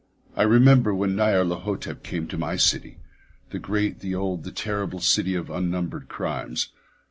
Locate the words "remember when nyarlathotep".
0.41-2.01